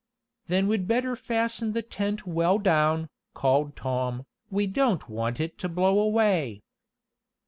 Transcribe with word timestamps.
"Then 0.47 0.67
we'd 0.67 0.87
better 0.87 1.15
fasten 1.15 1.73
the 1.73 1.83
tent 1.83 2.25
well 2.25 2.57
down," 2.57 3.07
called 3.35 3.75
Tom. 3.75 4.25
"We 4.49 4.65
don't 4.65 5.07
want 5.07 5.39
it 5.39 5.59
to 5.59 5.69
blow 5.69 5.99
away." 5.99 6.63